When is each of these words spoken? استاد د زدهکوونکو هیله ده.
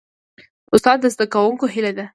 استاد 0.73 0.97
د 1.01 1.05
زدهکوونکو 1.13 1.65
هیله 1.73 1.91
ده. 1.97 2.05